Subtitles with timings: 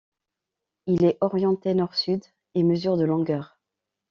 [0.87, 2.21] Il est orienté nord-sud
[2.55, 3.59] et mesure de longueur.